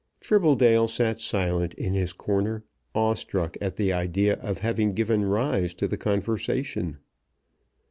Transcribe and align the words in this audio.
Tribbledale 0.19 0.89
sat 0.89 1.21
silent 1.21 1.75
in 1.75 1.93
his 1.93 2.11
corner, 2.11 2.63
awestruck 2.95 3.55
at 3.61 3.75
the 3.75 3.93
idea 3.93 4.33
of 4.37 4.57
having 4.57 4.95
given 4.95 5.23
rise 5.25 5.75
to 5.75 5.87
the 5.87 5.95
conversation. 5.95 6.97